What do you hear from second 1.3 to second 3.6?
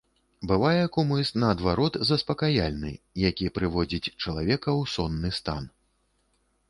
наадварот, заспакаяльны, які